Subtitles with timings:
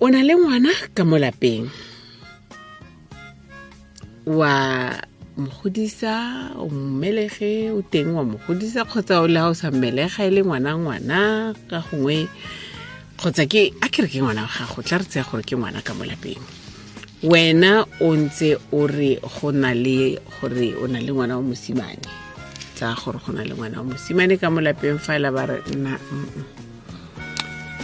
[0.00, 1.66] o na le ngwana ka mo lapeng?
[4.26, 4.54] Wa
[5.36, 6.14] mo godisa
[6.54, 10.30] o mmelege o teng wa mo godisa kgotsa o le ga o sa mmelega e
[10.30, 11.18] le ngwana ngwana
[11.66, 12.30] ka gongwe?
[13.18, 15.82] Kgotsa ke a ke re ke ngwana wa gago tla re tseya gore ke ngwana
[15.82, 16.42] ka mo lapeng?
[17.26, 22.06] Wena o ntse o re go na le gore o na le ngwana wa mosimane?
[22.78, 25.58] Tsa gore go na le ngwana wa mosimane ka mo lapeng fa ela ba re
[25.74, 26.67] nna mm,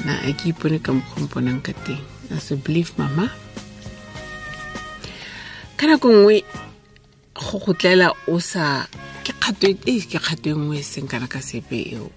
[0.04, 2.00] na a ke ipone ka mokgomponang ka teng.
[2.30, 3.28] A se believe mama?
[5.76, 6.36] Ka nako nngwe
[7.34, 8.84] go go tlela o sa
[9.24, 12.12] ke kgato e ke kgato e nngwe e seng kana ka sepe eo.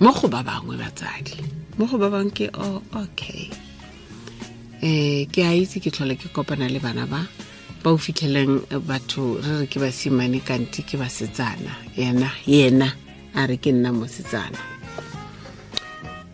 [0.00, 1.36] Mo go ba bangwe batsadi.
[1.78, 3.52] Mo go ba bangwe ke oh, okay.
[4.82, 7.22] Eh ke a itse ke tlhole ke kopana le bana ba
[7.82, 11.72] ba o fitlheleng batho re re ke basimane kante ke basetsana.
[11.94, 12.88] Yena yena
[13.36, 14.81] a re ke nna mosetsana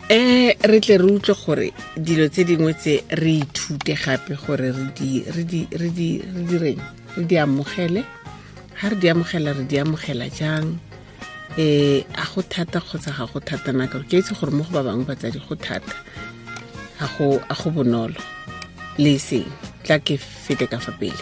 [0.09, 4.85] eh re tle re utlwe gore dilo tse dingwe tse re ithute gape gore re
[4.97, 6.17] di re re di
[6.49, 6.81] direng
[7.15, 8.01] re di amogele?
[8.81, 10.79] Ga re di amogela re di amogela jang?
[11.57, 14.81] Eh a go thata kgotsa ga go thata na ka ke itse gore mo go
[14.81, 15.93] ba bangwe batsadi go thata.
[16.99, 18.17] A go bonolo.
[18.97, 19.45] Le seng
[19.85, 21.21] tla ke fete ka fa pele.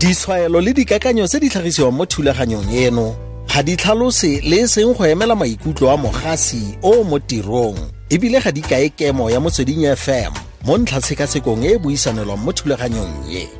[0.00, 3.27] Ditshwaelo le dikakanyo tse di tlhagisiwang mo thulaganyong eno
[3.58, 7.74] ga di tlhalose le seng go emela maikutlo a mogasi o mo tirong
[8.06, 10.30] bile ga di kae kemo ya motsweding fm
[10.62, 13.50] mo ntlhatshekasekong e e buisanelwang mo thulaganyong e.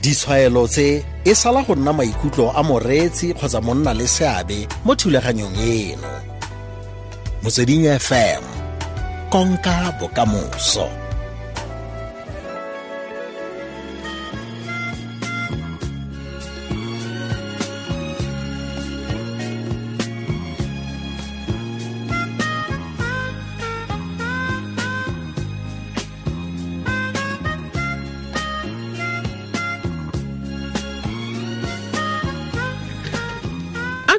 [0.00, 5.60] Ditshwaelo tse e sala go nna maikutlo a moreetsi kgotsa monna le seabe mo thulaganyong
[5.60, 6.12] eno.
[7.44, 8.40] Motsweding fm
[9.28, 11.05] konka bokamoso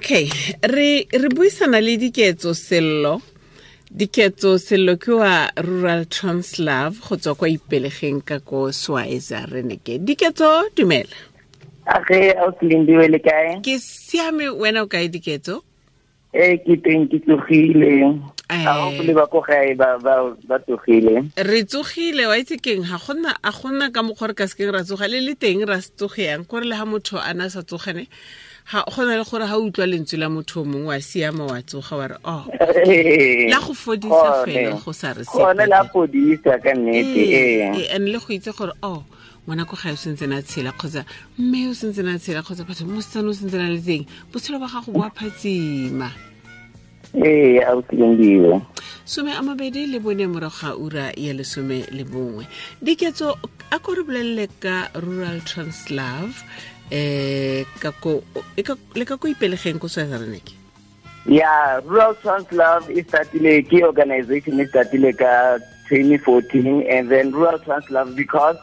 [0.07, 0.29] okay
[0.63, 3.22] re re buisana le diketso sello.
[3.91, 10.72] Diketso sello ke wa rural translove go tswa kwa ipelegeng ka ko swiza reneke diketso
[10.75, 11.12] dumela.
[11.88, 13.59] Age a le kae?
[13.59, 15.59] Ke siame wena o kae diketso?
[16.31, 18.16] E ke teng ke tsogile.
[18.47, 18.63] Eh.
[19.12, 21.28] ba ko gae ba ba ba tsogile.
[21.35, 22.88] Re tsogile wa itse keng?
[22.88, 25.84] Ga gona a gona ka mokgwa re ka sekeng ra tsoga le le teng ra
[25.84, 28.07] se tsogeyang kore le ga motho a na sa tsogane
[28.72, 31.61] ga go na le gore ha utlwa lentswe la motho o mongwe wa siama wa
[31.61, 32.44] tsoga wa re oh.
[33.47, 35.67] La go fodisa fela go sa re sepe.
[35.67, 39.03] la fodisa ka nnete ee Eh, and le go itse gore oh
[39.47, 41.06] ngwana ko gae o sentse na tshela kgotsa
[41.39, 44.03] mme o sentse na tshela kgotsa batho mosetsane o sentse na le teng.
[44.33, 46.11] Botshelo ba gago bo a phatsima
[47.16, 47.81] ee a o
[49.06, 52.44] some a mabedi le bone morago ga ura ya lesome le bongwe.
[52.83, 53.39] Diketso
[53.72, 56.44] a ko re bolelele ka rural translove
[56.92, 57.66] um
[58.56, 59.80] e ka- le ka ko ipelegeng
[61.28, 65.59] ya rural translove e startile ke organization e startile ka
[65.92, 68.56] 2014 and then rural translove because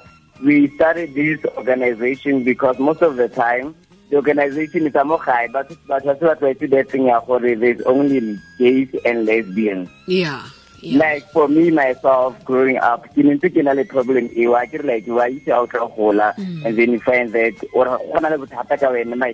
[0.42, 3.74] we started this organization because most of the time
[4.08, 8.38] the organization is mo gae ba se ba tlwaetse that thing ya gore there's only
[8.58, 9.88] gays and lesbians.
[10.08, 10.48] Yeah
[10.84, 10.98] yeah.
[10.98, 14.62] like for me myself growing up ke ne ntse ke na le problem eo a
[14.66, 17.84] ke re like wa itse ha o tla gola and then you find that or
[17.84, 19.32] go na le bothata ka wena my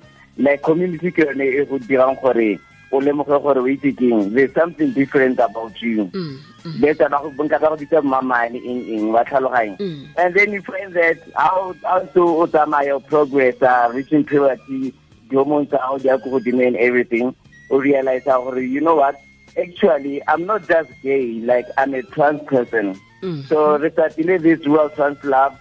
[0.49, 2.49] like community ke yone e go dirang gore
[2.93, 4.35] o lemoge gore o itse keng.
[4.35, 6.07] There's something different about you.
[6.07, 9.79] Mm, mm, that's ba go nka ba go bitsa mamane eng eng wa tlhaloganya.
[9.79, 10.07] Mm.
[10.19, 14.95] and then you find that how how to o tsamaya progress uh, reaching puberty
[15.31, 17.35] di-hormones tsa gago di ya ko godimo and everything
[17.71, 19.15] o realize gore you know what
[19.59, 23.45] actually i'm not just gay like i'm a trans person Mm.
[23.49, 25.55] so re startile this world trans love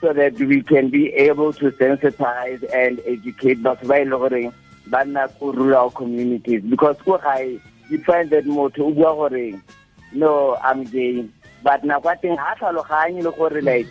[0.00, 4.48] so that we can be able to sensitize and educate batho ba e le goreng
[4.94, 7.54] ba nna ko rural communities because ko gae
[7.90, 9.30] you find that motho o bua
[10.12, 10.32] no
[10.70, 11.22] i'm gay
[11.62, 13.86] but nako ya teng ga a tlhaloganye le gore like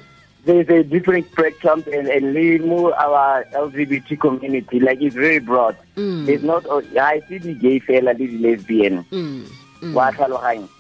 [0.46, 5.76] there's a different spectrum and, and le mo our lgbt community like it's very broad
[5.96, 6.28] Mm.
[6.28, 6.66] it's not
[7.00, 9.46] i see the gay fela le the lesbian Mm,
[9.82, 9.94] mm.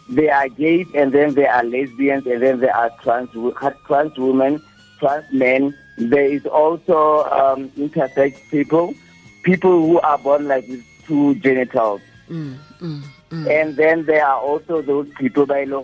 [0.10, 3.30] they are gays and then they are lesbians and then there are trans
[3.86, 4.62] trans women
[5.00, 8.94] trans men there is also um, intersex people
[9.44, 13.01] people who are born like with two genitals Mm, mm,
[13.31, 13.62] mm.
[13.62, 15.83] and then there are also those people by lo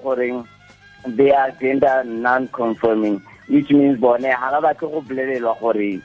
[1.06, 6.02] they are gender non-conforming which means bone ga ba batle go bolelelwa gore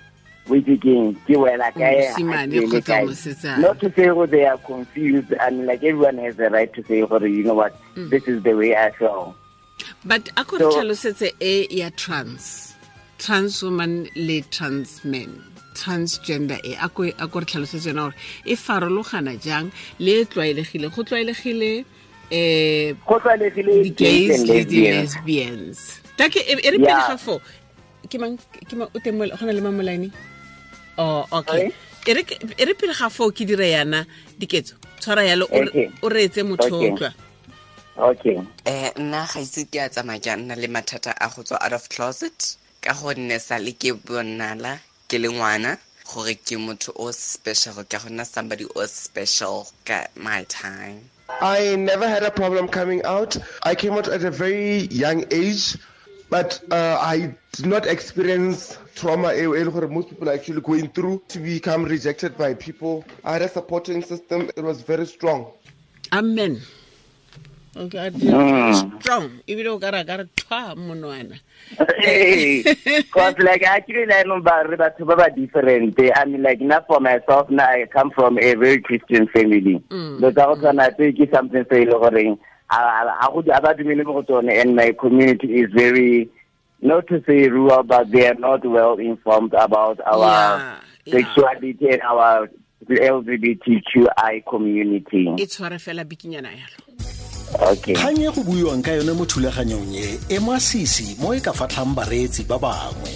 [0.48, 3.06] witse ke wela kae Mosimane ha ke wele kgotsa kae.
[3.08, 3.58] mosetsana.
[3.60, 6.82] not to say gore they are confused i mean like everyone has the right to
[6.84, 8.10] say gore you know what Mm.
[8.10, 9.34] this is the way i feel
[10.04, 12.74] but a ko re tlhalosetse e ya trans
[13.18, 15.32] trans woman le trans man
[15.74, 17.12] transgender e a ko re
[17.46, 18.14] tlhalosetse yona gore
[18.44, 21.84] e farologana jang le e tlwaelegile go tlwaelegile
[22.32, 24.68] um go tlwaelegile di-gays and le lesbians.
[24.70, 27.08] di-lesbians take e re pele Yeah.
[27.08, 27.40] ga fo
[28.10, 28.38] ke mang
[28.68, 29.82] ke mang o teng mo go le mang mo
[30.98, 31.72] oh okay.
[32.06, 32.22] E re
[32.58, 34.06] e re pele ga fo ke dire yana
[34.38, 34.74] diketso.
[35.00, 35.90] Tshwara yalo o re- Okay.
[36.02, 37.10] reetse motho o Okay.
[37.96, 38.36] okay.
[38.66, 41.72] Eh nna ga ise ke a tsamaya ke nna le mathata a go tswa out
[41.72, 44.78] of closet ka gonne sa le ke bonala
[45.08, 50.06] ke le ngwana gore ke motho o special ka go nna somebody o special ka
[50.16, 51.00] my time.
[51.40, 53.36] I never had a problem coming out.
[53.62, 55.74] I came out at a very young age,
[56.30, 59.32] but uh, I did not experience trauma
[59.88, 63.04] most people are actually going through to become rejected by people.
[63.24, 64.50] I had a supporting system.
[64.56, 65.46] It was very strong.
[66.12, 66.60] amen
[67.76, 69.00] okay a di- Mm.
[69.00, 71.36] strong ebile o ka ra ka re thwa monwana
[71.98, 72.62] Hey,
[73.10, 76.86] cause like actually like no ba re batho ba ba different i mean like not
[76.86, 80.20] for myself now i come from a very christian family Mm.
[80.20, 82.38] so ka go tshwana tse ke something se le goreng
[82.70, 86.28] a ba dumele mo go tsone and my community is very
[86.82, 91.12] not to say rural but they are not well informed about our Yeah, yeah.
[91.20, 92.48] sexuality and our
[92.84, 95.28] LGBTQI community.
[95.38, 96.78] e tshware fela bikinyana yalo
[97.70, 97.94] Okay.
[97.94, 101.94] kgang e go buiwang ka yone mo thulaganyong e e masisi mo e ka fatlhang
[101.94, 103.14] bareetsi ba bangwe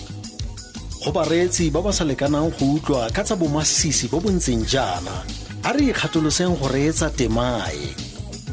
[1.05, 5.25] go bareetsi ba ba sa lekanang go utlwa ka tsa bomasisi bo bo ntseng jaana
[5.67, 8.08] a re ikgatoloseng go reetsa temae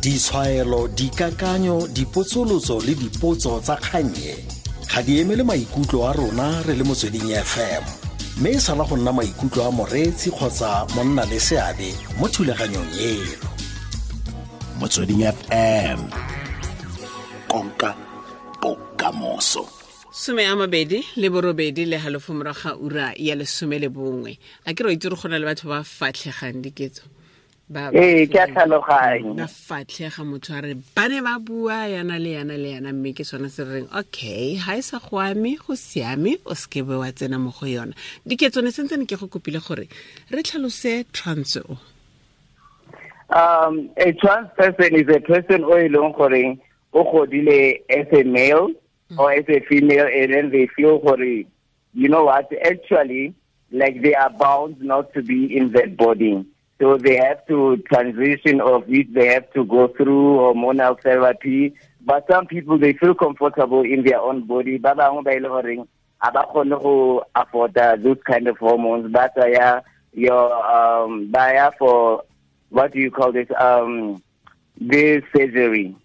[0.05, 4.37] ditshwaelo dikakanyo dipotsolotso le dipotso tsa kgannye
[4.85, 7.83] ga di emele maikutlo a rona re le motsweding fm
[8.37, 13.49] mme e sala go nna maikutlo a moreetsi kgotsa monna le seabe mo thulaganyong eno.
[14.79, 15.99] Motsweding fm
[17.49, 17.97] konka
[18.61, 19.65] bokamoso.
[20.11, 24.37] Some a mabedi le borobedi le halofo moraga ga ura ya lesome le bongwe.
[24.67, 27.14] A ke re o itse re gona le batho ba fatlhegang diketso
[27.73, 29.47] Ee, ke a tlhaloganya.
[29.49, 32.93] fatlhega motho a re ba ne ba bua yana le yana le yana.
[32.93, 36.53] Mme ke sone se re reng okay ga e sa go ame go siame o
[36.53, 37.93] seke be wa tsena mo go yona.
[38.27, 39.87] Diketso ne sentsene ke go kopile gore
[40.29, 41.77] re tlhalose trans o
[43.27, 46.59] Um, a trans person is a person o e leng gore
[46.93, 48.69] o godile as a male
[49.17, 51.17] or as a female and then they feel gore
[51.95, 53.33] you know what actually
[53.71, 56.45] like they are bound not to be in that body
[56.79, 61.73] so they have to transition of it they have to go through hormonal therapy.
[62.01, 64.77] But some people they feel comfortable in their own body.
[64.77, 65.87] Ba bangwe ba e le goreng
[66.21, 69.11] a ba kgone go afforda those kind of hormones.
[69.11, 69.81] Ba tsaya
[70.13, 72.23] your um ya for
[72.69, 74.21] what do you call this um
[74.79, 75.95] this surgery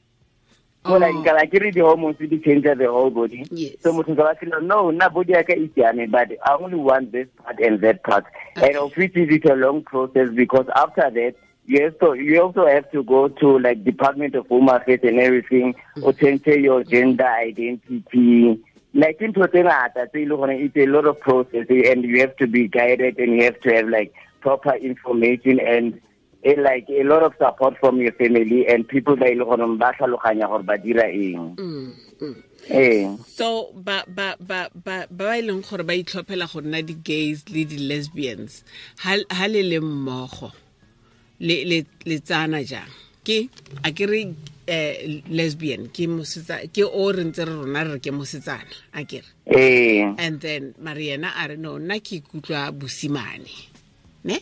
[0.86, 1.20] so like Oh.
[1.22, 3.44] nka ba kere di-hormones di change the whole body.
[3.50, 3.76] Yes.
[3.80, 7.12] so motho nka ba feel no nna body yaka e siame but i only want
[7.12, 8.24] this part and that part.
[8.56, 11.34] And of which is it a long process because after that
[11.66, 15.20] you have to you also have to go to like department of home affairs and
[15.20, 16.04] everything mm-hmm.
[16.04, 18.58] or change your gender identity.
[18.92, 23.36] Like tse e it's a lot of process and you have to be guided and
[23.36, 26.00] you have to have like proper information and
[26.42, 29.66] eh, like a lot of support from your family and people ba e le gore
[29.76, 31.56] ba tlhaloganya gore ba dira eng.
[31.56, 32.36] Mm, mm.
[32.70, 37.44] ee so ba ba ba ba ba e leng gore ba itlhophela go nna di-gays
[37.52, 38.64] le di-lesbians
[39.04, 40.52] ha ha le le mmogo
[41.40, 42.92] le le le tsana jang?
[43.24, 43.48] Ke
[43.84, 44.32] a ke re
[44.64, 49.20] eh, lesbian ke mosetsa ke o re ntse re rona re ke mosetsana a ke
[49.20, 49.30] re?
[49.44, 53.52] Ee and then mariana a re no nna ke ikutlwa bosimane
[54.24, 54.38] ne?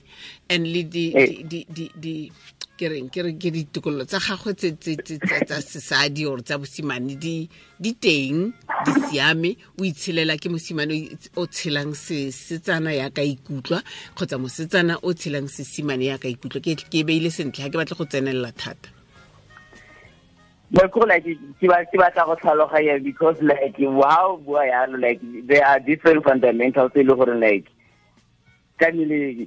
[0.50, 1.42] And le di Eh.
[1.44, 2.32] di di di
[2.78, 7.48] ke reng ke re ke ditokololo tsa gagwe tsa sesadi or tsa bosimane di
[7.98, 8.52] teng
[8.84, 9.56] di siame.
[9.78, 13.82] O itshelela ke mosimane o tshelang se- setsana ya ka ikutlwa
[14.14, 16.60] kgotsa mosetsana o tshelang sesimane ya ka ikutlwa.
[16.62, 18.90] Ke beile sentle ga ke batle go tsenelela thata.
[20.70, 27.66] But like because like wow yalo like there are different fundamentals e like
[28.78, 28.86] ka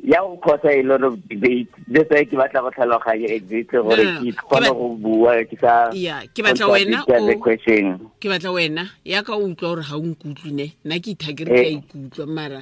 [0.03, 1.69] ya go causa a lot of debate.
[1.87, 4.19] That's why ke batla go tlhaloganya exactly gore no.
[4.21, 5.89] ke kgone go bua ke sa
[6.35, 7.99] ke batla wena o- question.
[8.19, 11.47] ke batla wena ya ka o utlwa gore ga o nkutlwe ne nna ke ithakere
[11.47, 11.79] ke a Eh.
[11.79, 12.61] ikutlwa mara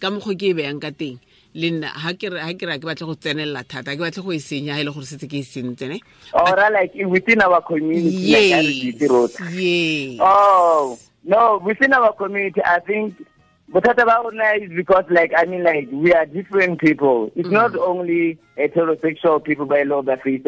[0.00, 1.18] ka mokgwa ke e beyang ka teng.
[1.50, 4.22] Le nna ha ke ha ke re ke batle go tsenelela thata ha ke batla
[4.22, 5.98] go e senya ha e le gore setse ke e sentse ne?
[6.36, 8.94] Ora like within our community yes
[9.34, 10.16] yes.
[10.20, 13.14] Oh no, within our community, I think
[13.72, 17.30] Bothata ba rona is because like I mean like we are different people.
[17.36, 17.54] It's mm-hmm.
[17.54, 20.42] not only heterosexual people by law that face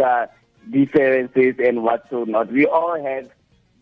[0.70, 2.50] differences and what so not.
[2.50, 3.28] We all have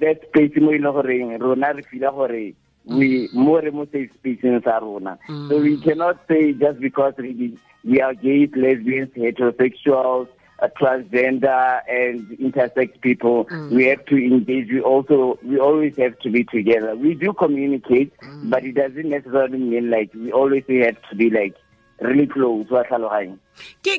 [0.00, 2.52] that space mo e leng goreng rona re feel gore
[2.84, 5.18] we more mo safe spacing sa rona
[5.48, 5.82] so we mm.
[5.84, 10.28] cannot say just because we, we are gays lesbians heterosexuals
[10.60, 16.30] uh, transgender and intersex people we have to engage we also we always have to
[16.30, 16.94] be together.
[16.96, 18.12] We do communicate
[18.44, 21.54] but it doesn't necessarily mean like we always have to be like
[22.00, 22.66] really close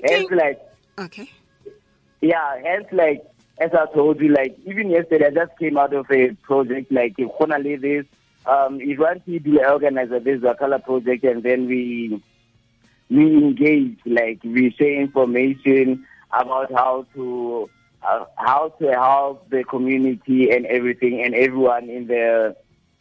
[0.07, 0.61] hence like
[0.99, 1.29] okay.
[2.21, 3.25] yeah, hence like
[3.59, 7.15] as I told you, like even yesterday I just came out of a project like
[7.17, 8.05] Khonale this.
[8.45, 12.21] Um if one do organize this Wakala project and then we
[13.09, 17.69] we engage, like we share information about how to
[18.03, 22.55] uh, how to help the community and everything and everyone in the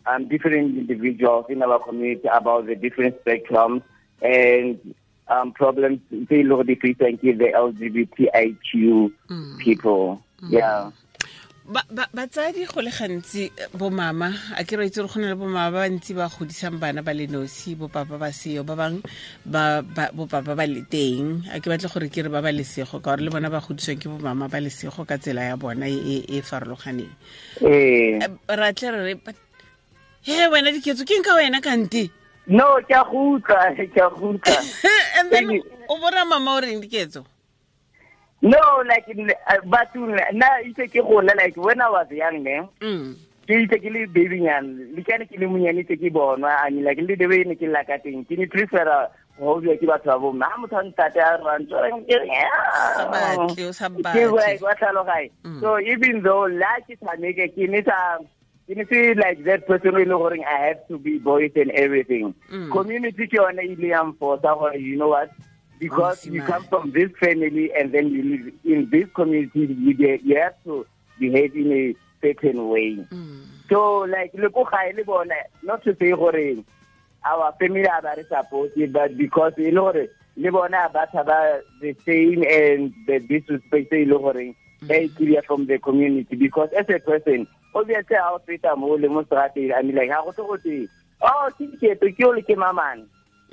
[0.06, 3.82] um, different individuals in our community about the different spectrums
[4.22, 4.94] and
[5.28, 6.74] um, problems they look the
[7.38, 9.12] the LGBTIQ
[9.58, 10.22] people.
[10.48, 10.90] Yeah.
[11.70, 13.46] Ba- ba- batsadi go le gantsi
[13.78, 16.82] bo bomama a ke re itse gore go na le bomama ba bantsi ba godisang
[16.82, 19.06] bana ba le nosi bopapa ba seo ba bangwe
[19.46, 21.46] ba ba- bopapa ba le teng.
[21.46, 24.02] A ke batle gore ke re ba ba lesego ka gore le bona ba godiswang
[24.02, 27.14] ke bomama ba lesego ka tsela ya bona e e- e farologaneng.
[27.62, 28.18] Eh.
[28.18, 29.14] Eh, ra tle re re
[30.26, 32.10] he wena diketso ke eng ka wena kante
[32.50, 34.58] No, ke a go utlwa, ke a go utlwa.
[35.22, 37.22] and then o bora mama o reng diketso
[38.42, 39.94] No, like uh, but
[40.32, 42.60] na itse ke gola like when I was young, ne.
[42.80, 43.16] Mm.
[43.46, 46.70] ke itse ke le baby nyana le kane ke le monyane tse ke bonwa a
[46.70, 49.84] mean like le way ne ke la ka teng ke ne prefera go bua ke
[49.90, 51.74] batho ba bo ma motho a ntate a rantso
[52.06, 52.16] ke
[52.96, 54.30] Sa batle, o sa ke batle.
[54.30, 55.20] wa wa
[55.60, 57.98] so even though la ke tshameke ke ne sa
[58.68, 61.72] ke ne se like that person e le goreng i have to be boys and
[61.72, 62.32] everything
[62.70, 65.28] community ke yone ile yang forsa gore you know what
[65.80, 70.22] because you come from this family and then you live in this community you, get,
[70.22, 70.86] you have to
[71.18, 72.94] behave in a certain way.
[72.94, 73.42] Hmm.
[73.68, 74.92] So like gae
[75.62, 76.64] not to say gore
[77.24, 79.92] our family are very supportive but because you know,
[80.36, 81.08] le bona ba
[81.80, 84.86] the same and the disrespect e le gore e hmm.
[84.86, 86.36] kry from the community.
[86.36, 90.10] Because as a person obviously ha o feta mo le mo serateng i mean like
[90.10, 90.88] ha go se go te
[91.22, 93.06] oh ke ke o le ke mamane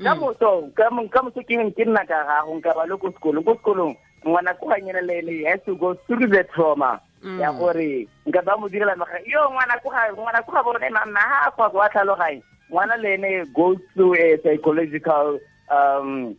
[0.04, 3.44] ka moso ka mo- moso ke ke nna ka gago nka ba le ko sekolong.
[3.46, 7.00] Ko sekolong ngwana ko ganyena le ene has to go through the trauma
[7.40, 10.90] ya gore nka ba mo direla maga yo ngwana ko ga ngwana ko ga bone
[10.90, 15.40] mamma ha kwa kwa tlhaloganye ngwana le ene goes through a psychological
[15.72, 16.36] um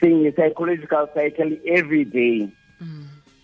[0.00, 2.48] thing a psychological cycle every day.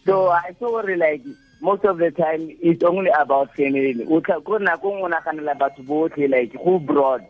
[0.06, 1.22] So i saw gore like
[1.60, 4.06] most of the time it's only about family.
[4.08, 7.24] O tla ko nako nngwe o naganela batho botlhe like go broad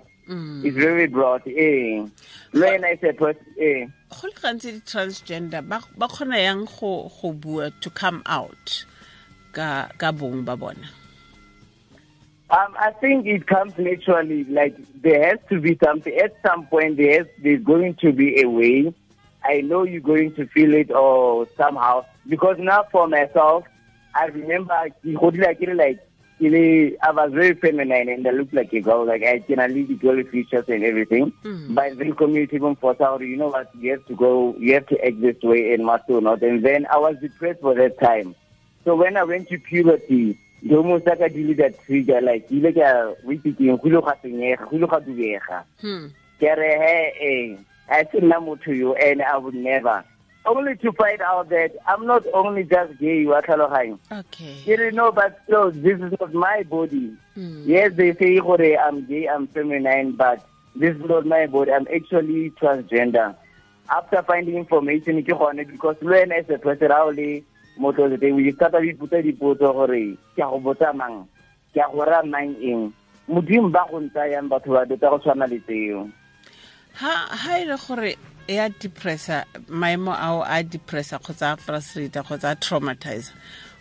[0.64, 2.06] it's very broad eh
[2.52, 7.32] le wena is a person eh go le gantsi di-transgender ba kgona yang go go
[7.32, 8.86] bua to come out
[9.52, 10.86] ka ka bong ba bona
[12.50, 14.42] Um, I think it comes naturally.
[14.42, 16.96] Like there has to be something at some point.
[16.96, 18.92] There's there's going to be a way.
[19.44, 23.70] I know you're going to feel it or somehow because now for myself,
[24.18, 26.02] I remember ke godile ke le like
[26.40, 29.04] ke le- I was very feminine and I looked like a girl.
[29.04, 31.32] Like I generally the girl features and everything.
[31.74, 33.20] But the community even forced out.
[33.20, 33.70] You know what?
[33.78, 34.54] You have to go.
[34.58, 36.42] You have to this way and must do not.
[36.42, 38.34] And then I was depressed for that time.
[38.84, 42.60] So when I went to puberty, the almost like I did that trigger, like, you
[42.60, 45.38] look at, we thinking, who look at the who look at the
[45.80, 46.06] hmm.
[46.40, 50.04] Hey, I said no to you, and I would never.
[50.46, 53.98] Only to find out that I'm not only just gay, you are Kalohang.
[54.10, 57.12] okay You know, but still, this is not my body.
[57.34, 57.62] Hmm.
[57.66, 61.72] Yes, they say, I'm gay, I'm feminine, but this is not my body.
[61.72, 63.36] I'm actually transgender.
[63.90, 67.44] After finding information, because when as a person, I only
[67.80, 71.26] motho the we start to iputsa dipotso gore ke a go botsa mang
[71.72, 72.92] ke a mang eng
[73.28, 76.10] modimo ba go ntsayang batho ba dota go tshwana le tseo
[76.92, 77.56] ha ha
[78.50, 83.34] ile a depressa maemo ao a depressa kgotsa a frustrata kgotsa a traumatizer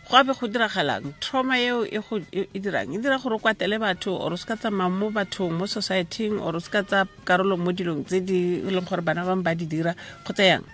[0.09, 1.99] go abe go diragalang trauma eo e
[2.31, 5.09] e e dirang e dira gore o kwatele batho or o se ka tsamaya mo
[5.09, 8.85] bathong mo societyng or o se ka tsa karolo mo dilong tse di e leng
[8.85, 10.65] gore bana bangwe ba di dira kgotsa yang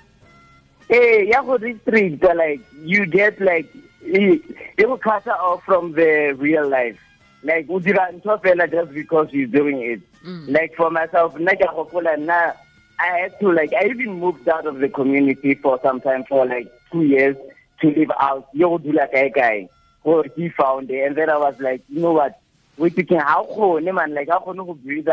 [0.89, 3.67] ee ya go restrict like you get like
[4.05, 4.41] e
[4.77, 6.99] go cut off from the real life.
[7.43, 10.01] Like o dira ntho fela just because you're doing it.
[10.47, 12.53] Like for myself, nna ke a gopola nna
[12.99, 16.45] I had to like I even moved out of the community for some time for
[16.45, 17.35] like two years
[17.81, 18.47] to live out.
[18.53, 19.69] Yo go like a guy.
[20.03, 21.03] Or he found it.
[21.03, 22.39] And then I was like, you know what?
[22.77, 23.45] We thinking how
[23.79, 24.13] man?
[24.13, 25.07] Like how khone go breathe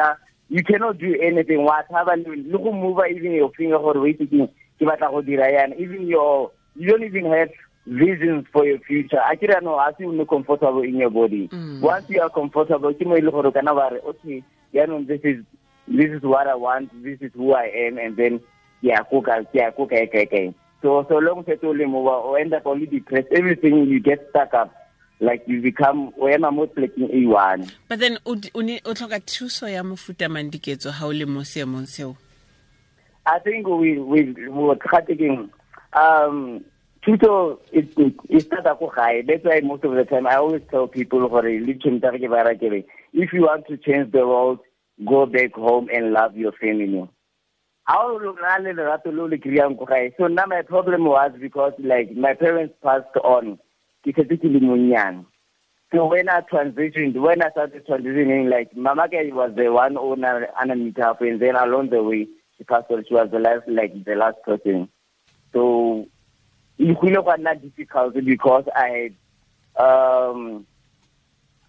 [0.48, 1.64] you cannot do anything.
[1.64, 5.50] What have a go move even your finger gore we thinking ke batla go dira
[5.50, 5.78] yana.
[5.78, 7.50] Even your you don't even have
[7.86, 9.16] visions for your future.
[9.18, 11.48] A kry no as you nne comfortable in your body.
[11.48, 11.80] Mm.
[11.80, 14.42] Once you are comfortable ke mo le gore o kana ba re okay
[14.74, 15.42] yaanong this is
[15.92, 18.40] this is what i want this is who i am and then
[18.82, 21.70] yeah, ya ko ka ke ya ko kae kae kae so so long setse o
[21.70, 24.74] le mo ba o end up only depressed everything you get stuck up.
[25.20, 27.70] Like you become o ema mo plekeng e one.
[27.88, 31.86] But then o o tlhoka thuso ya mofuta mang diketso ga o le mo seemong
[31.86, 32.16] seo?
[33.24, 35.48] I think we we we were taking
[35.92, 36.64] um
[37.06, 39.22] tuto it it it started go high.
[39.22, 43.68] That's why most of the time I always tell people for religion, if you want
[43.68, 44.58] to change the world,
[45.06, 47.08] go back home and love your family.
[47.84, 48.32] How So
[50.28, 53.58] now my problem was because like my parents passed on.
[54.04, 55.24] Ke setse ke le.
[55.92, 60.48] So when I transitioned, when I started transitioning, like Mama Ke was the one owner
[60.60, 63.04] underneath her, and then along the way, she passed on.
[63.06, 64.88] She was the last, like the last person.
[65.52, 66.06] So
[66.78, 69.10] it was not difficult because I,
[69.78, 70.66] um,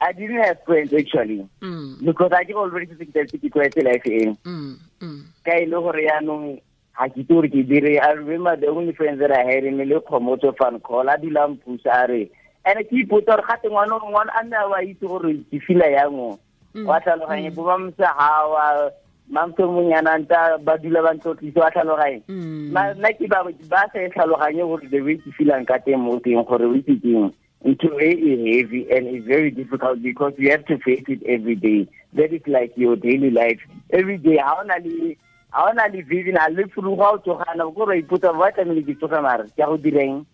[0.04, 4.36] I didn't have friends actually mm, because I already think that ke life in.
[4.44, 5.24] mm, mm.
[5.46, 6.60] Ka e gore yaanong
[6.98, 8.02] ga ke itse gore ke dire.
[8.04, 11.48] I remember the only friends that I had in le Khomoto fan call a dula
[11.48, 12.30] mphusa a re
[12.66, 15.62] and ke ipotsa gore gate ngwana o ngwana a nne a ba itse gore ke
[15.66, 16.40] fila yang o?
[16.76, 18.92] Wa tlhaloganye bo ba msa gawa
[19.30, 22.76] mamfe monyana nta ba dula ba ntlotlise wa tlhaloganye Mm.
[22.76, 26.20] Nna ke ba ba sa e tlhaloganye gore the way ke feelang ka teng mo
[26.20, 27.32] teng gore o itse keng
[27.66, 31.88] e e heavy and it's very difficult because you have to face it every day.
[32.14, 33.60] That is like your daily life.
[33.92, 35.16] Every day le
[35.52, 39.00] ha ona le vision ha le furuga o tsogana ko ra ipotsa ba tlamehile ke
[39.00, 40.26] tsoga mare ke a go direng?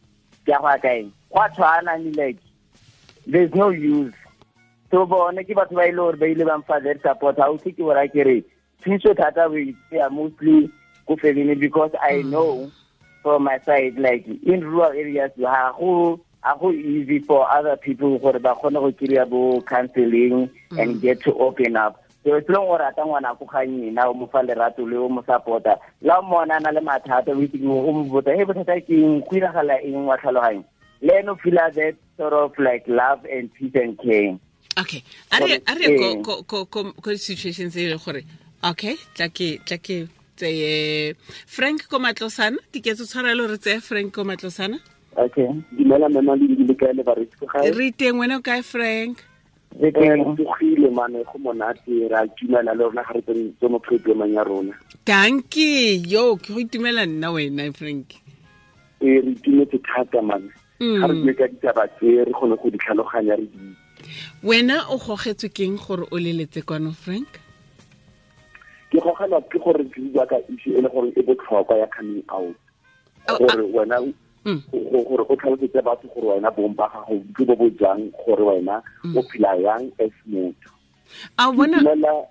[0.45, 2.37] Ke a go akaeng go a tshwana le like
[3.27, 4.13] there's no use.
[4.91, 7.37] So bone ke batho ba ile gore ba ile ba mfa that support.
[7.37, 8.43] Ha o se ke bora ke re
[8.83, 10.71] thuso thata we are mostly
[11.07, 12.29] ko family because i mm.
[12.29, 12.71] know
[13.21, 18.17] from my side like in rural areas ha go ha go easy for other people
[18.19, 21.01] gore ba kgone go kry bo counseling and mm.
[21.01, 22.03] get to open up.
[22.23, 25.09] So it's long gore ata ngwana ko kganye na o mo fa lerato le o
[25.09, 25.79] mo supporta.
[26.01, 28.91] La o mona a na le mathata o itse o mo botsa he bothata ke
[28.91, 29.21] eng?
[29.21, 30.05] Go iragala eng?
[30.05, 30.17] Wa
[31.01, 34.37] le ene o feela that sort of like love and peace and care.
[34.77, 35.03] Okay.
[35.31, 38.23] A re re ko ko ko ko ko situation e le gore
[38.63, 41.15] okay tla ke tla ke tseye
[41.47, 44.79] frank ko matlosana diketso tshwara le gore tseye frank ko matlosana
[45.25, 45.47] okay.
[45.77, 47.71] Dumela mema le di le baretsi go gae?
[47.71, 49.23] Re teng wena o kae frank?
[49.79, 49.91] Re
[50.91, 54.73] mane go monate ra tumela le rona ga re tsene tse mo programeng ya rona.
[55.05, 58.15] Danke yo ke go itumela nna wena frank.
[59.01, 60.49] E re itumetse thata mane.
[60.79, 60.99] Mm.
[61.01, 63.59] ga re bue ka ditaba tse re kgone go di tlhaloganya re di
[64.43, 67.27] wena o gogetswe keng gore o leletse kwano frank?
[68.89, 72.23] Ke gogelwa ke gore ke bua ka issue e le gore e botlhokwa ya coming
[72.31, 72.55] out.
[73.27, 74.05] Oh, gore wena Mm.
[74.07, 78.43] go- gore o tlhalosetse batho gore wena bong ba gago ke bo bo jang gore
[78.43, 78.81] wena
[79.15, 80.69] o phela yang as motho.
[81.37, 81.77] A o bona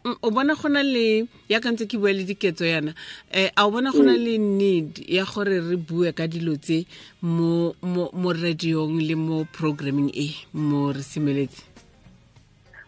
[0.04, 2.94] Mm, o bona go na le ya ka ntse ke bua le diketso yana
[3.34, 6.86] um a o bona go na le need ya gore re bue ka dilo tse
[7.22, 11.62] mo mo mo radiong le mo programming e mo re semeletse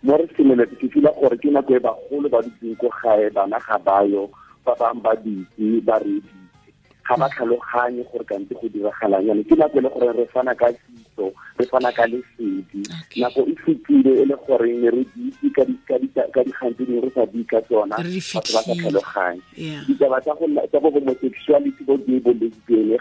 [0.02, 3.59] mo re semeletse ke fila gore ke nako e bagolo ba dutseng ko gae bana
[3.59, 4.30] ga bayo
[4.64, 6.39] ba bangwe ba ditse ba reditse
[7.11, 10.55] ga ba tlhaloganye gore kante go diragalang yana ke nako e le gore re fana
[10.55, 11.27] ka kitso
[11.59, 12.87] re fana ka lesedi.
[13.18, 16.40] Nako e fetile e le gore ne re di itse ka di- ka di- ka
[16.46, 19.42] dikgang tse dingwe re sa di ka tsona batho ba sa tlhaloganye.
[19.90, 22.31] Ditaba tsa bo homosexuality bo di bo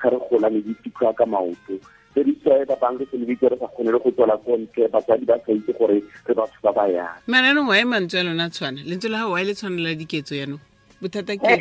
[0.02, 1.78] ga re gola ne di ka maoto.
[2.10, 4.89] Tse di tswae ba bangwe se lebitse re sa kgone le go tswela ko ntle
[4.89, 7.13] batsadi ba sa itse gore re batho ba ba yang.
[7.30, 10.34] Mananong wa e mantswe a lona tshwana lentswe la gago wa e le tshwanela diketso
[10.36, 10.60] yanong
[11.01, 11.53] bothata ke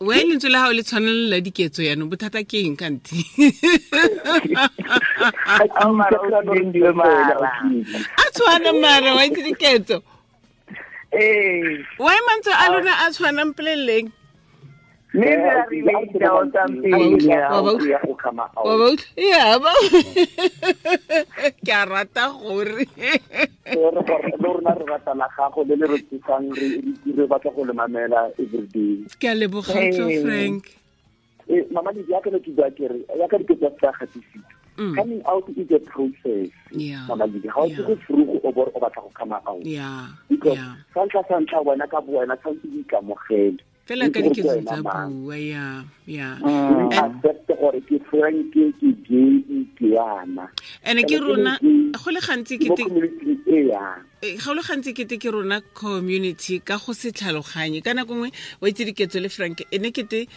[0.00, 3.16] we lentswe la gao le tshwanelo la diketso yanong bothata ke eng kante
[8.22, 10.02] a tshwana mara wa itse diketso.
[11.98, 14.12] Why e mantse a lona a tshwanang poleleng?
[15.12, 15.42] Leave
[21.66, 22.86] Ke a rata gore.
[22.94, 28.46] Eh, le re rata la gago le le re batla go le mamela eh,
[34.78, 34.94] mm.
[34.94, 36.48] Coming out is a process.
[36.70, 37.06] Yeah.
[37.08, 39.66] Mama le ga o go furu o bo o batla go come out
[43.90, 46.38] fela ka Ke diketso tsa bua ya ya.
[47.02, 48.70] Accept gore ke frank ke
[49.02, 49.42] gay
[49.74, 50.46] ke yana.
[50.86, 53.66] Ene ke rona go le gantsi ke community e
[54.22, 57.82] Eh, ga le gantsi kete ke rona community ka go se tlhaloganye.
[57.82, 60.28] Ka nako nngwe wa itse diketso le frank e ne kete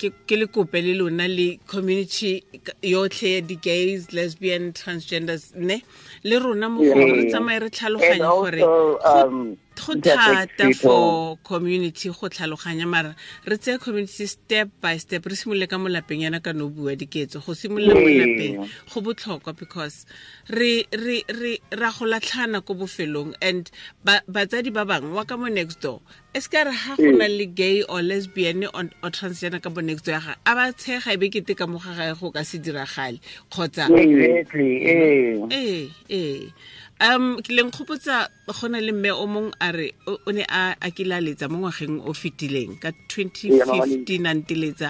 [0.00, 2.40] ke ke le kope le lona le community
[2.80, 5.82] yotlhe yotlhe di-gays lesbian transgenders ne?
[6.24, 12.28] Le rona mo gore re tsamaye re tlhaloganye gore also, go- thata for community go
[12.28, 13.14] tlhaloganya mara
[13.46, 16.96] re tseye community step by step re simolole ka mo lapeng yana ka no bua
[16.96, 18.20] diketso go simolola mo Yeah.
[18.26, 18.54] lapeng
[18.92, 20.06] go botlhokwa because
[20.48, 23.70] re re re ra go latlhana ko bofelong and
[24.04, 26.00] ba- batsadi ba bangwe wa ka mo next door
[26.34, 29.80] e se ka re ga go na le gay or lesbian or, transgender ka mo
[29.80, 32.30] next door ya ga a ba tshega e be kete ka mo ga gae go
[32.30, 34.70] ka se diragale kgotsa Exactly.
[34.86, 35.46] Eh.
[35.50, 36.52] ee ee
[37.00, 40.76] um ke leng kgopotsa go na le mme o mongwe a re o ne a
[40.76, 44.04] a kile a letsa mo ngwageng o fetileng ka Ee, Mama Leng.
[44.04, 44.88] 2015 a nteletsa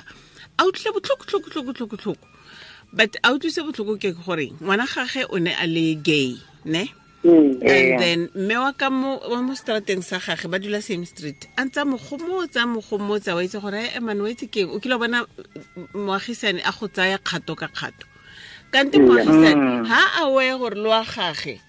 [0.59, 2.27] a utlwile botlhoko tlhoko tlhoko tlhoko tlhoko
[2.93, 6.91] but a utlwise botlhoko ke gore ngwana gage o ne a le gay ne?
[7.23, 7.61] Mm.
[7.63, 11.63] and then mme wa ka mo mo strateng sa gage ba dula same street a
[11.63, 14.73] ntse a mo gomotsa a mo gomotsa wa itse gore e mane wa itse keng
[14.73, 18.09] o kile bona mm, moagisane a go tsaya kgato ka kgato.
[18.73, 21.61] Kante moagisane ha a weye gore le wa gage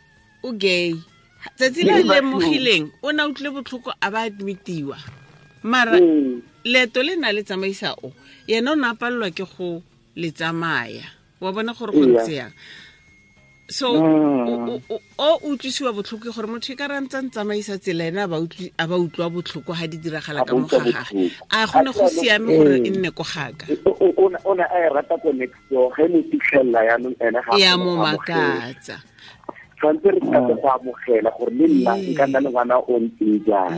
[0.43, 0.95] o gay
[1.58, 4.97] tsatsi le lemogileng o na utlwile botlhoko a ba admitiwa.
[5.63, 6.41] Mara Mm.
[6.65, 8.12] leeto le na le tsamaisa o
[8.47, 9.82] yena o ne a palelwa ke go
[10.15, 11.06] le tsamaya.
[11.41, 12.54] Wa bona gore go ntse yang.
[13.71, 18.27] So o- o- utlwisiwa botlhoko ke gore motho e ka rantsa ntsamaisa tsela ene a
[18.27, 21.13] ba utlwa botlhoko ga di diragala ka mo utlwa ga gage.
[21.13, 21.47] botlhoko.
[21.49, 23.65] a gone go siame gore e nne ko gaka.
[27.58, 28.97] Ya mo makatsa
[29.81, 32.13] tshwanetse re kate go amogela gore le nna Ee.
[32.13, 33.73] nka nna le ngwana o ntseng jang.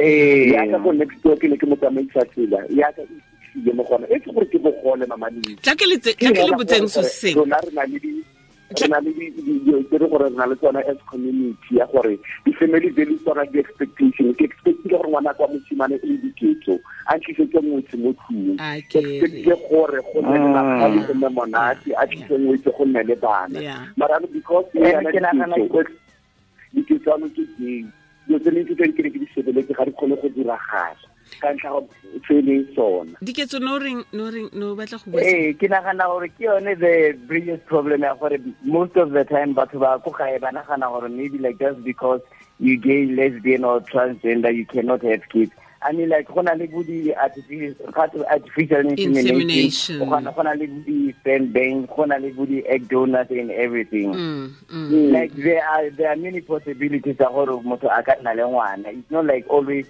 [0.00, 0.52] Eh.
[0.56, 3.02] yaka go next door ke ne ke motsamaisa tsela yaka
[3.68, 5.60] e mo gona e ke gore ke bogole mamaneng
[6.16, 8.24] ke le botseng so seng rona re na le di
[8.68, 11.76] re na le di- di- dilo tse re gore re na le tsona as community
[11.80, 16.76] ya gore di-family values tsona di-expectation ke expectile gore ngwana kwa mosimane e le diketso
[17.08, 18.60] a tlisetse ngwetse mo tlong
[18.92, 23.02] ke expectile gore go nne le magadi go nne monate a tlise ngwetse go nne
[23.08, 23.58] le bana.
[23.96, 25.92] Marano mara because Eh, ke nagana- diketso,
[26.74, 27.88] diketso ano ke teng.
[28.28, 30.92] Dilo tse ne ke tseng ke di sebeletse ga di kgone go diragala
[31.40, 31.88] ka ntlha go
[32.26, 33.12] se e leng sona.
[33.22, 36.74] Diketso no reng no reng no batla go bua Eh, ke nagana gore ke yone
[36.78, 40.88] the biggest problem ya gore most of the time batho ba ko gae ba nagana
[40.88, 42.20] gore maybe like just because
[42.58, 45.52] you gay lesbian or transgender you cannot have kids.
[45.80, 49.98] I mean like go na le bo di artificial artificial Insemination.
[50.00, 53.30] go na go le bo di sperm bank go na le bo di egg donors
[53.30, 54.12] and everything.
[54.12, 55.12] Mm, mm.
[55.12, 58.88] like there are there are many possibilities tsa gore motho a ka nna le ngwana.
[58.90, 59.86] It's not like always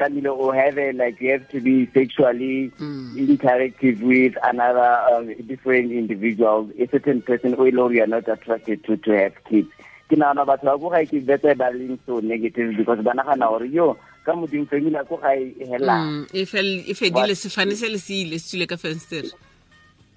[0.00, 3.12] Camilo or have a, like you have to be sexually Mm.
[3.28, 8.96] interactive with another um, different individual a certain person or you are not attracted to
[9.04, 9.68] to have kids.
[10.08, 13.46] Ke nagana batho ba ko gae ke betse ba leng so negative because ba nagana
[13.52, 13.88] gore yo
[14.24, 16.42] ka modimo family ya ko gae e helang Mm, e
[16.90, 19.24] e fedile sefane se le se ile se tswile ka fenster.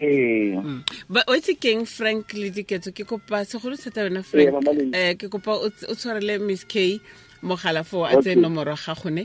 [0.01, 0.57] Ee.
[0.57, 0.81] Mm.
[1.27, 4.95] o itse keng frank le diketso ke kopa segolo thata yona Ee, frank.
[4.95, 6.99] eh ke kopa o tshwarele miss k
[7.43, 8.35] mogala fo a tse Okay.
[8.35, 9.23] nomoro ga gone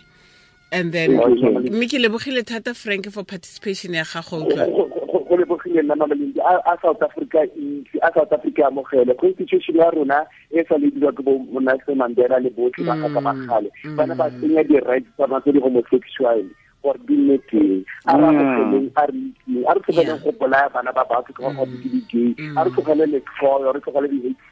[0.72, 1.72] and then Okay, Mama Leng.
[1.72, 7.02] mme ke lebogile thata frank for participation ya gago Go- lebogile nna mamaledi a south
[7.02, 11.96] africa itse a south africa amogele constitution ya rona e sa lediwa ke bo nelson
[11.98, 14.40] mandela le botlhe ba mm, ka ba gale bana ba mm.
[14.40, 15.60] tsenya di-rights tsa batho di
[16.82, 17.14] gore di
[18.06, 21.50] a re amogeleng a re itseng a re tlogeleng go bolaya bana ba batho ka
[21.50, 24.08] gore ke di-gay a re tlogele letlhoyo re tlogele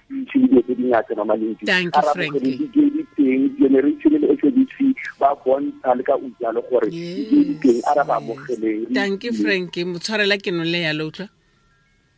[0.06, 0.60] speech le dilo
[1.02, 1.14] tse
[1.66, 4.76] Thank a re amogele di-gay di teng generation le SABC
[5.20, 9.76] ba bontsha le ka ujalo gore di-gay di teng a re ba amogeleng tanke frank
[9.76, 11.28] motshwarela ke no le yalo utlwa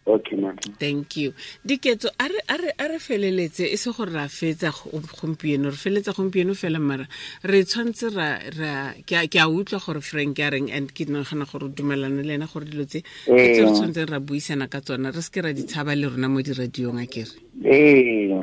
[0.08, 1.32] okay man thank you.
[1.64, 5.68] Diketso a re- a re a re feleletse e se gore ra fetsa go- gompieno
[5.70, 7.06] re feletsa gompieno fela mara
[7.44, 11.64] re tshwanetse ra ra ke a- utlwa gore frank a reng and ke nagana gore
[11.64, 15.20] o dumelane le ena gore dilo tse tse re tshwanetseng ra buisana ka tsona re
[15.20, 17.32] seke ra di tshaba le rona mo diradiong a kere
[17.64, 18.40] ee.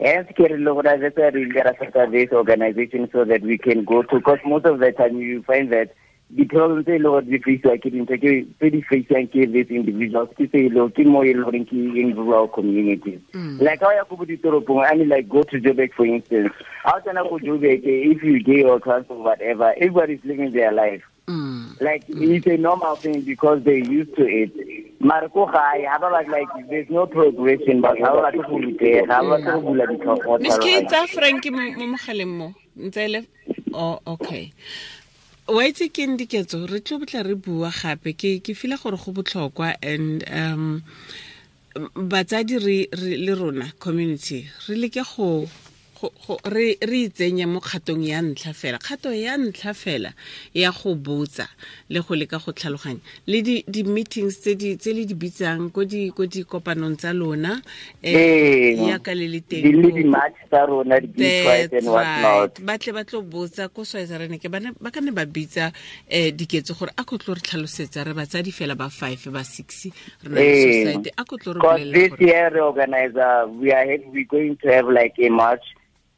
[0.00, 3.42] Hence ke re le gore that's why re ile ra start this organization so that
[3.42, 5.90] we can go to because most of the time you find that
[6.36, 9.70] di-problem tse e le gore di faceiwa ke dintho ke tse di faceiwang ke these
[9.70, 13.20] individuals ke tse e le ke mo e le goreng ke in rural communities.
[13.58, 16.54] Like ha o ya ko bo ditoropong i mean like go to joburg for instance.
[16.84, 20.52] Ha o tsena go joburg if you gay or trans or whatever everybody is living
[20.52, 21.02] their life.
[21.30, 21.80] Mm.
[21.80, 24.50] like it's a normal thing because they're used to it.
[25.00, 29.06] Marco how about like there's no progression, but how about to prepare?
[29.06, 32.48] How about to miss k di tsa frank mo mo mogaleng mo.
[32.76, 33.20] Ntse e le
[33.72, 34.52] oh okay
[35.50, 36.66] wa itse ke diketso?
[36.70, 38.14] Re tlo botla re bua gape.
[38.16, 40.82] Ke ke fila gore go botlhokwa and um
[42.10, 45.48] batsadi re le rona community re leke go-
[46.44, 50.12] re re itsenye mo kgatong ya ntlha fela kgato ya ntlha fela
[50.54, 51.48] ya go botsa
[51.88, 57.12] le go leka go tlhaloganya le di- di-meetings tse le di bitsang ko dikopanong tsa
[57.12, 57.60] lona
[58.04, 58.76] Ee.
[58.80, 60.32] um yaka le le teng di le not
[62.56, 62.60] right.
[62.92, 65.72] ba tlo botsa ko switzerland ke bane ba ka ne ba bitsa
[66.10, 69.86] um diketso gore a ko tlo re tlhalosetsa re batsadi fela ba five ba six
[70.24, 70.84] re na Ee.
[70.84, 74.56] society a ko tlo re Because bolelle this year the organizer we are we going
[74.56, 75.64] to have like a march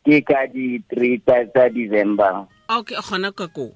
[0.04, 2.46] ke ka di three tsa tsa December.
[2.68, 3.72] okay gona ka go.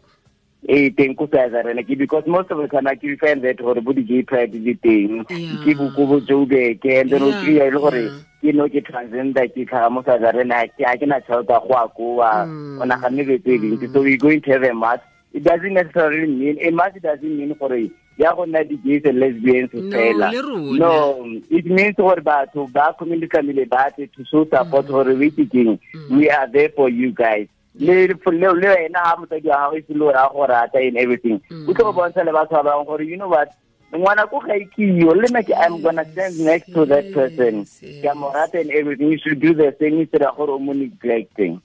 [0.66, 3.58] Eh teng ko sa rena ke because most of the time I can find that
[3.58, 5.22] gore bo di gay pride di teng
[5.62, 8.02] ke bo ko bo ke and then o Yeah, kry le gore
[8.42, 11.54] ke no ke transgender ke tlhaga mo sa rena ke a ke na child go
[11.54, 12.46] a koa.
[12.46, 12.82] Mm.
[12.82, 13.92] ona ga nne be tse dintsi.
[13.92, 17.54] So we going to have a march it doesn't necessarily mean a march doesn't mean
[17.54, 17.86] gore
[18.18, 20.32] ya go nna di gays and lesbians No, fela.
[20.78, 24.90] no it means gore batho ba community family ba tle to show support mm.
[24.90, 26.10] gore we thinking mm.
[26.16, 27.48] we are there for you guys.
[27.78, 30.96] Le le wena ha motsadi wa gago e se le gore a go rata and
[30.96, 33.52] everything o tlo go bontsha le batho ba bangwe gore you know what
[33.94, 37.64] ngwana ko ga ikio le nna ke i'm gonna stand next to that person.
[38.02, 40.72] ke mo rata and everything you should do the same instead of gore o mo
[40.72, 41.60] neglecting.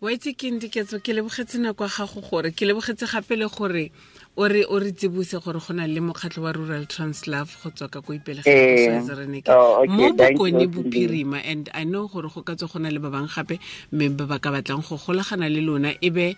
[0.00, 3.90] Wa itse ke diketso ke lebogetse nako ya gago gore ke lebogetse gape le gore
[4.38, 7.88] o re o re tsebose gore go na le mokgatlho wa rural translove go tswa
[7.90, 8.14] ka ko
[8.46, 9.02] Eh,
[9.48, 13.10] oh, mo bokone bophirima and i know gore go ka tswa go na le ba
[13.10, 13.58] bangwe gape
[13.90, 16.36] mme ba ba ka batlang go golagana le lona e be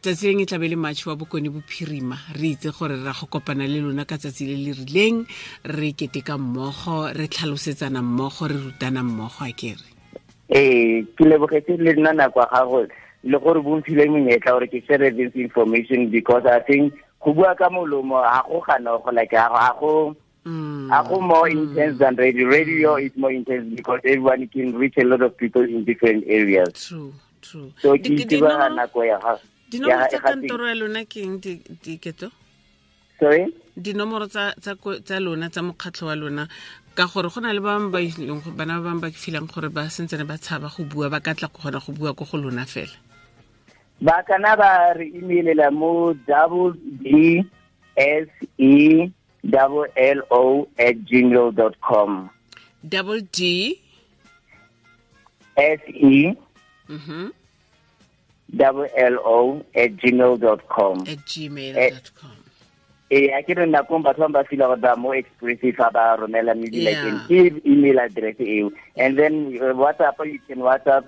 [0.00, 3.68] tsatsi leng e tlabe le matšhe wa bokone bophirima re itse gore ra go kopana
[3.68, 5.28] le lona ka tsatsi le le rileng
[5.64, 9.84] re keteka mmogo re tlhalosetsana mmogo re rutana mmogo a kere
[10.48, 12.86] ee ke lebogetse le nna nako ya gago
[13.24, 16.96] le gore bomphile monyetla gore ke share this information because i think
[17.26, 20.14] go bua ka molomo ga go ganogo like ga go
[20.46, 20.86] Mm.
[20.88, 22.46] ga go more intense than radio.
[22.46, 26.70] Radio is more intense because everyone can reach a lot of people in different areas.
[26.86, 27.10] True
[27.42, 27.72] true.
[27.82, 29.42] So ke itse ba nako ya ga
[29.74, 32.30] dinomoro tsa kantoro ya lona keng eng di- diketo
[33.18, 33.50] sorry?
[33.74, 34.54] Dinomoro tsa
[35.18, 36.46] lona tsa mokgatlho wa lona
[36.94, 39.66] ka gore go na le ba bangwe ba ileng bana ba bangwe ba filang gore
[39.68, 42.38] ba sentsene ba tshaba go bua ba ka tla go kgona go bua ko go
[42.38, 42.94] lona fela
[44.00, 47.44] ba kana ba re emailela mo double d
[47.96, 48.28] s
[48.58, 49.08] e
[49.44, 52.28] double l o at gmail dot com.
[52.84, 53.78] Double d.
[55.56, 56.36] S e
[56.88, 57.32] mhm,
[58.52, 61.00] double l o at gmail dot com.
[61.08, 62.32] At gmail Eh, dot com.
[63.10, 66.16] ee a ke re nakong batho ba ba fila gore ba mo expressive ga ba
[66.20, 66.98] romela like
[67.30, 68.70] ke email address eo.
[68.96, 71.06] And then uh, whatsapp you can whatsapp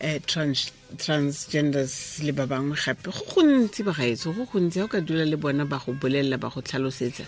[0.00, 3.10] eh, trans transgenders le ba bangwe gape.
[3.10, 6.48] Go gontsi bagaetso go gontsi ga o ka dula le bona ba go bolelela ba
[6.48, 7.26] go tlhalosetsa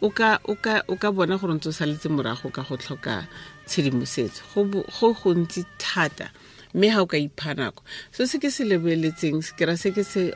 [0.00, 3.26] o ka bona gore ntse o saletse morago ka go tlhoka
[3.66, 4.42] tshedimosetso.
[4.54, 6.30] Go gontsi thata
[6.74, 7.82] mme ga o ka ipha nako.
[8.12, 10.30] Se se ke se lebeletseng ke ra se ke se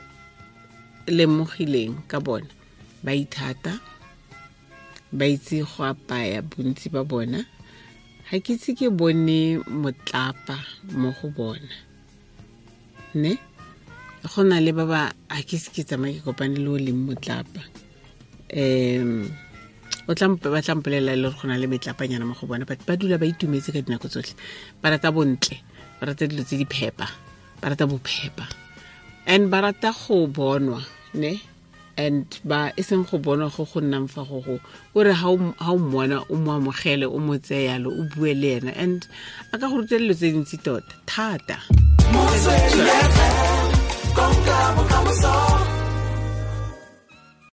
[1.07, 2.49] lemogileng ka bona
[3.03, 3.79] ba ithata
[5.13, 7.45] ba itse go apaya bontsi ba bona
[8.29, 10.57] ga ke itse ke bone motlapa
[10.97, 11.75] mo go bona.
[13.21, 13.33] Ne?
[14.25, 17.01] Go na le ba ba a ke se ke tsamaya ke kopane le o leng
[17.07, 17.61] motlapa.
[18.49, 19.29] Um
[20.09, 20.13] o
[20.53, 23.25] ba tlampolela le gore go na le metlapanyana mo go bona but ba dula ba
[23.29, 24.35] itumetse ka dinako tsotlhe.
[24.81, 25.57] Ba rata bontle
[25.99, 27.07] ba rata dilo tse di phepa
[27.61, 28.45] ba rata bophepa
[29.25, 30.81] and ba rata go bonwa
[31.13, 31.41] ne
[31.97, 34.59] and ba e seng go bona go go nnang fa go go
[34.95, 38.71] o re ga o mmona o mo amogele o mo tseyalo o bue le ena
[38.75, 39.07] and
[39.53, 41.57] a ka go rutelelo tse dintsi tota thata
[42.13, 42.81] Motswedi
[43.15, 43.67] FM,
[44.15, 45.64] konka bokamoso.